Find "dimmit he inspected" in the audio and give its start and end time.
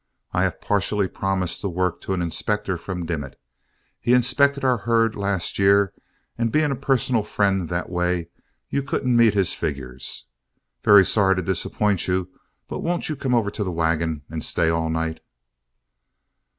3.05-4.65